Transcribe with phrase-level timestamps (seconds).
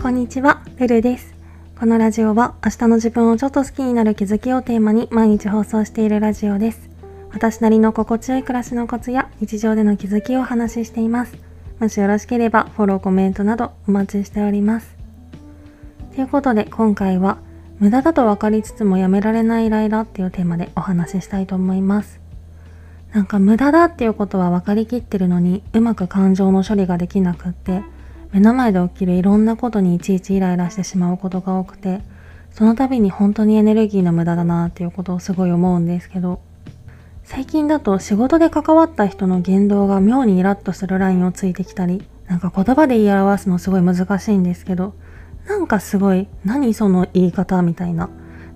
[0.00, 1.34] こんにちは、ルルです。
[1.80, 6.88] このラジオは明日の自分をちょっと好きになる気づきをテーマに毎日放送しているラジオです。
[7.32, 11.34] 私なりの心地よい暮らしのコツや日常での気づきをお話ししています。
[11.80, 14.94] もしよろしければフォロー、コメントなどお待ちしております。
[16.14, 17.38] ということで今回は
[17.80, 22.20] 無駄だと分かりつつもやめられないイライラっていうテーマでお話ししたいと思います。
[23.12, 27.82] なんか無駄だっていうことは分かりきってるのにうまく感情の処理ができなくって
[28.32, 32.00] 目の前で起きるいろんなことにいちいちイライラしてしまうことが多くて
[32.52, 36.40] その度に本当にエネルギーの無駄だなっていうことをすごい思うんですけど
[37.24, 44.94] 最近だと仕事で関わった人の言動が妙にイラッとするラインをついてきたりなんか言葉で言い表すのすごい難しいんですけど
[45.46, 48.08] なんかすごい何その言い方みたいな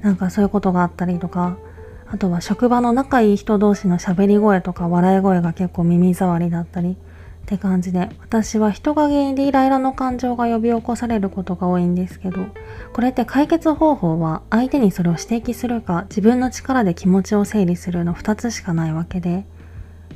[0.02, 1.56] なんかそういうことがあったりとか
[2.09, 6.97] あとは職場の仲いい人同士の喋り声とか笑い声が結構耳障りだったり
[7.40, 12.47] って感じで私は人が原因でイライラの感情が呼び起こされることが多いんですけど
[12.92, 19.44] これって解決方法は相手にそれを指摘するか自分の力で気持ちを整理するの2つしかないわけで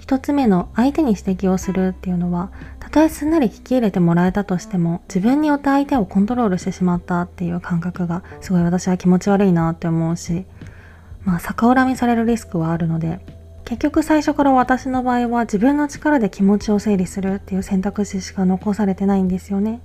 [0.01, 10.45] 1つ目の相手に指摘をするっていうのはたとえすんなり聞き入れてもらえたとしても自分によって相手をコントロールしてしまったっていう感覚がすごい私は気持ち悪いなって思うし
[11.25, 13.19] まあ逆恨みされるリスクはあるので
[13.65, 19.81] 結局最初から私の場合は自分の力で気持ちを整理するっていう選択肢しか残されてないんですよね。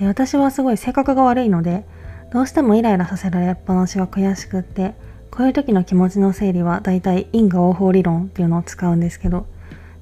[0.00, 1.84] で私はすごい性格が悪いので
[2.32, 4.94] どうしてもイライラさせられっぱなしが悔しくって
[5.30, 9.46] こういう時の気持ちの整理はだいたい因果応報理論っていうのを使うんですけど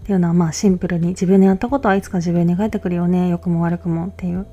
[0.02, 4.46] っていうのはまあシンプルに自分のやったことはいつか自分に返ってくるよね良くも悪くもっていう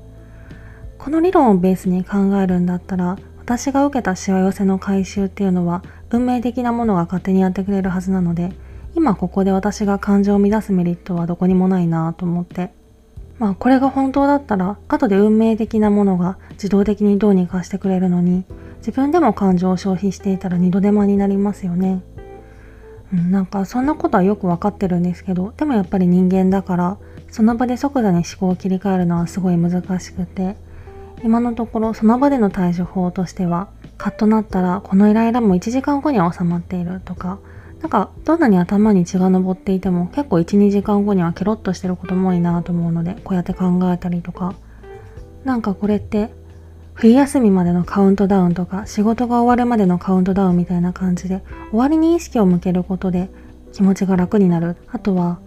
[0.98, 8.52] この理論をベースに考えるんだったら私が受けたしわ寄せの回収っていうのは運命的なものが勝手にやってくれるはずなので
[8.94, 12.70] 今ここで私が感情を乱すメリットはどこにもないなと思って
[13.38, 18.44] まあこれが本当だったら後で運命的なものが自動的にどうにかしてくれるのに
[18.78, 22.02] 自分でも感情を消費していたら二度手間になりますよね。
[23.12, 26.96] うん、なんかそんなことはよくわかってるんですけどでもやっぱり人間だから
[27.30, 30.56] その場で即座に思考を切り替えるのはすごい難しくて
[31.24, 33.68] 今のところその場での対処法としては
[34.00, 37.38] カッとなったらこのイライラも1時間後には収まっているとか。
[37.82, 44.54] なんかどんなに頭に血が上っていても結構12時間後にはケロッとしてることも多いなと思うのでこうやって考えたりとか。
[45.44, 46.30] なんかこれって
[46.94, 53.30] 冬休みまでのカウントダウンとか仕事が終わるまでのカウントダウンみたいな感じで終わりに意識を向けることで
[53.72, 54.76] 気持ちが楽になる。
[54.90, 55.38] あとは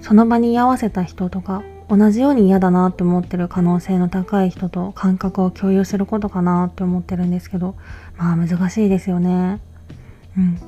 [0.00, 7.76] その場に居合わせた人とか同じように嫌だなって思ってる可能性の高い人と感覚を共有することかなって思ってるんですけど
[8.16, 9.60] まあ難しいですよね。
[10.36, 10.58] うん。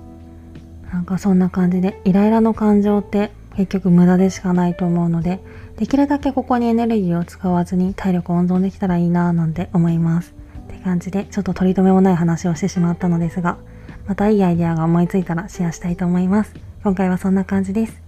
[0.93, 5.41] なんかそんな感じでイライラの感情って結局無駄でしかないと思うので
[5.77, 10.35] できるだけここにエネルギーを使わずに体力を温存できたらいいなぁなんて思います。
[10.67, 13.59] って感じでちょっと取り留めもない話をしてしまったのですが
[14.07, 16.55] またいいアイデアが思いついたらシェアしたいと思います。
[16.85, 18.08] 今回はそんな感じです。